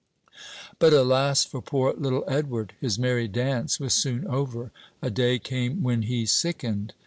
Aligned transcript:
But 0.79 0.93
alas 0.93 1.45
for 1.45 1.61
poor 1.61 1.93
little 1.93 2.23
Edward! 2.27 2.73
his 2.81 2.97
merry 2.97 3.27
dance 3.27 3.79
was 3.79 3.93
soon 3.93 4.25
over. 4.25 4.71
A 4.99 5.11
day 5.11 5.37
came 5.37 5.83
when 5.83 6.01
he 6.01 6.25
sickened. 6.25 6.95